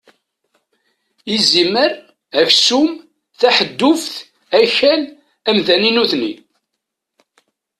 Izimer, 1.35 1.91
aksum, 2.41 2.87
taḥedduft, 3.39 4.13
akal, 4.59 5.01
amdan 5.49 5.87
i 5.89 5.91
nutni. 5.95 6.33